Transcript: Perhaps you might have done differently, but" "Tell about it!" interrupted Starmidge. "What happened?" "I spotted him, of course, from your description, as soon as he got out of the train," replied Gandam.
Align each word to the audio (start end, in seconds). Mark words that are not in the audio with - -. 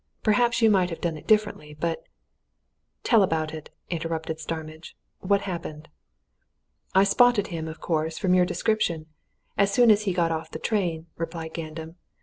Perhaps 0.23 0.63
you 0.63 0.71
might 0.71 0.89
have 0.89 0.99
done 0.99 1.21
differently, 1.27 1.75
but" 1.79 2.03
"Tell 3.03 3.21
about 3.21 3.53
it!" 3.53 3.69
interrupted 3.91 4.39
Starmidge. 4.39 4.97
"What 5.19 5.41
happened?" 5.41 5.89
"I 6.95 7.03
spotted 7.03 7.49
him, 7.49 7.67
of 7.67 7.79
course, 7.81 8.17
from 8.17 8.33
your 8.33 8.43
description, 8.47 9.05
as 9.59 9.71
soon 9.71 9.91
as 9.91 10.05
he 10.05 10.11
got 10.13 10.31
out 10.31 10.41
of 10.41 10.51
the 10.53 10.57
train," 10.57 11.05
replied 11.17 11.53
Gandam. 11.53 11.97